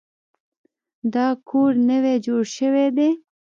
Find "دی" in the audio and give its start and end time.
2.97-3.09